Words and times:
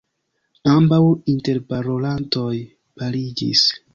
Ambaŭ 0.71 0.99
interparolantoj 1.33 2.57
paliĝis. 3.03 3.63